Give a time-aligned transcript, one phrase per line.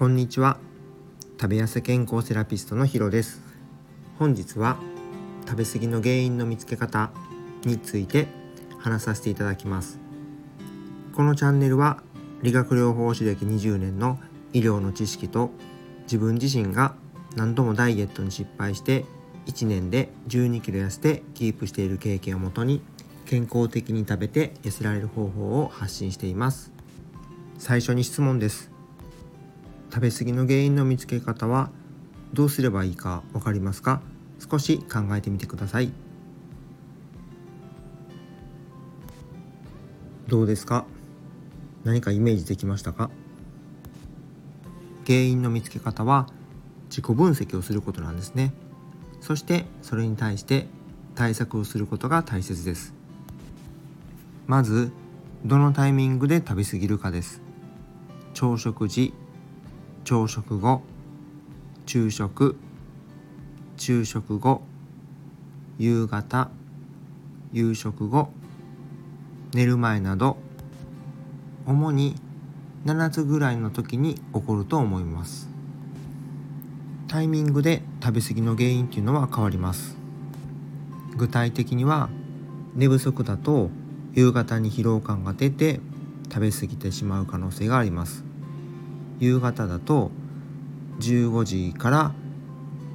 [0.00, 0.56] こんにちは。
[1.38, 3.42] 食べ痩せ健康セラピストのヒロです。
[4.18, 4.78] 本日は
[5.46, 7.10] 食べ過ぎの原因の見つけ方
[7.66, 8.26] について
[8.78, 9.98] 話させていただきます。
[11.14, 12.02] このチャンネルは
[12.40, 14.18] 理学療法士歴20年の
[14.54, 15.50] 医療の知識と
[16.04, 16.94] 自分自身が
[17.36, 19.04] 何度もダイエットに失敗して
[19.48, 22.80] 1年で12キロ痩せてキープしている経験をもとに
[23.26, 26.72] 健康的に食べて痩せられる方法を発信しています。
[27.58, 28.79] 最初に質問です。
[29.92, 31.70] 食べ過ぎの原因の見つけ方は
[32.32, 34.00] どうすればいいか分かりますか？
[34.38, 35.92] 少し考えてみてください。
[40.28, 40.86] どうですか？
[41.82, 43.10] 何かイメージできましたか？
[45.06, 46.28] 原因の見つけ方は
[46.88, 48.52] 自己分析をすることなんですね。
[49.20, 50.66] そしてそれに対して
[51.16, 52.94] 対策をすることが大切です。
[54.46, 54.92] まず
[55.44, 57.40] どのタイミングで食べ過ぎるかです。
[58.34, 59.12] 朝食時
[60.10, 60.82] 朝食後。
[61.86, 62.56] 昼食。
[63.76, 64.62] 昼食後。
[65.78, 66.50] 夕方。
[67.52, 68.30] 夕食後。
[69.54, 70.36] 寝る前など。
[71.64, 72.16] 主に
[72.86, 75.48] 7つぐらいの時に起こると思います。
[77.06, 79.96] タイミングで食べ過ぎの原因っていうのは変わります。
[81.16, 82.08] 具体的には
[82.74, 83.70] 寝不足だと
[84.14, 85.78] 夕方に疲労感が出て
[86.24, 88.28] 食べ過ぎてしまう可能性があります。
[89.20, 90.10] 夕方だと
[90.98, 92.12] 15時から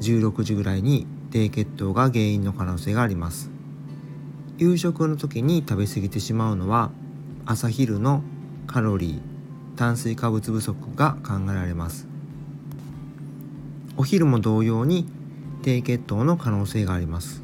[0.00, 3.50] 16時ぐらいに低血糖が原因の可能性があります。
[4.58, 6.90] 夕食の時に食べ過ぎてしまうのは
[7.44, 8.22] 朝昼の
[8.66, 12.06] カロリー炭水化物不足が考えられます。
[13.96, 15.08] お昼も同様に
[15.62, 17.42] 低血糖の可能性があります。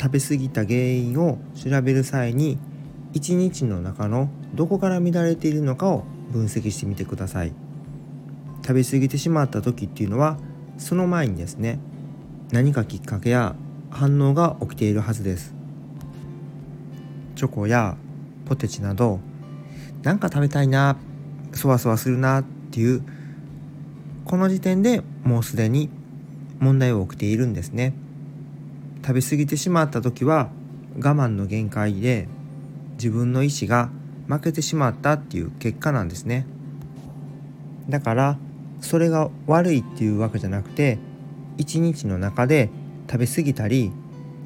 [0.00, 2.58] 食べ過ぎた原因を調べる際に
[3.14, 7.52] 1日の中のどこから乱れているのかを分析してみてください。
[8.62, 10.38] 食べ過ぎてしまった時っていうのは
[10.76, 11.78] その前にですね
[12.50, 13.54] 何かきっかけや
[13.90, 15.54] 反応が起きているはずです。
[17.36, 17.96] チョコや
[18.46, 19.20] ポテチなど
[20.02, 20.96] なんか食べたいな
[21.52, 23.02] そわそわするなっていう
[24.24, 25.88] この時点でもうすでに
[26.58, 27.94] 問題は起きているんですね。
[29.02, 30.50] 食べ過ぎてしまった時は
[30.96, 32.26] 我慢の限界で
[32.94, 33.90] 自分の意思が
[34.28, 36.46] 負けてしまったっていう結果なんですね。
[37.88, 38.38] だから
[38.80, 40.98] それが悪いっていうわけじゃなくて
[41.56, 42.70] 一日の中で
[43.10, 43.92] 食べ過ぎたり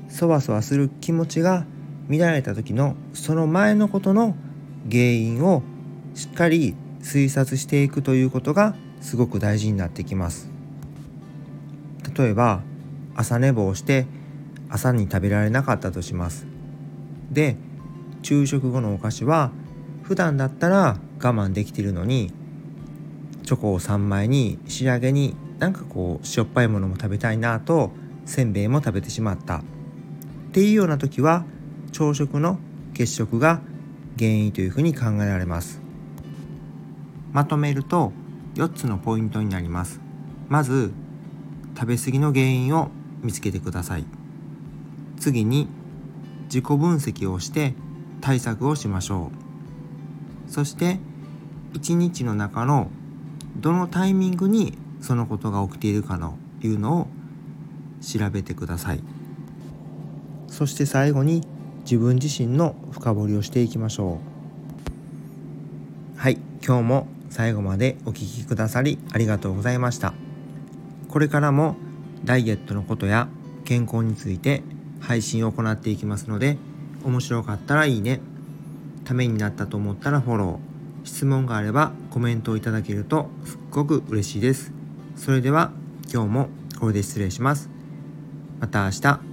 [0.09, 1.65] そわそわする気持ちが
[2.09, 4.35] 乱れた時のその前のことの
[4.91, 5.63] 原因を
[6.15, 10.51] しっかり推察していくということがすごく大事になってきます。
[12.17, 12.62] 例えば
[13.15, 14.07] 朝寝坊して
[14.69, 16.47] 朝に食べられなかったとします。
[17.31, 17.57] で
[18.23, 19.51] 昼食後のお菓子は
[20.10, 22.32] 普段だったら我慢できてるのに
[23.44, 27.93] チョコを3枚に仕上げになんかこうしょっぱいものも食べたいなと
[28.26, 29.59] せんべいも食べてしまった。
[29.59, 29.62] っ
[30.50, 31.44] ていうような時は
[31.93, 32.59] 朝食の
[32.91, 33.60] 欠食が
[34.19, 35.81] 原因というふうに考えられます。
[37.31, 38.10] まとめると
[38.56, 40.00] 4つのポイントになります。
[40.49, 40.91] まず
[41.76, 42.91] 食べ過ぎの原因を
[43.22, 44.04] 見つけてください。
[45.20, 45.69] 次に
[46.47, 47.75] 自己分析をして
[48.20, 49.50] 対策をしましょう。
[50.50, 50.99] そして
[51.72, 52.91] 一日の中の
[53.56, 57.06] どのタイミングにそのことが起きているかのいうのを
[58.03, 59.00] 調べてください。
[60.49, 61.47] そして最後に
[61.83, 64.19] 自分自身の深掘りをしていきましょ
[66.16, 66.19] う。
[66.19, 70.12] はい今日も最後までお聴きくださりありがとうございました。
[71.09, 71.77] これからも
[72.25, 73.28] ダイエットのことや
[73.65, 74.62] 健康について
[74.99, 76.59] 配信を行っていきますので
[77.05, 78.21] 面白かったらいいね。
[79.10, 81.06] ためになったと思ったらフォロー。
[81.06, 84.72] 質問があればコメントをいただけるとすっごく嬉しいです。
[85.16, 85.72] それでは
[86.12, 86.48] 今日も
[86.78, 87.69] これで失礼します。
[88.60, 89.30] また明日。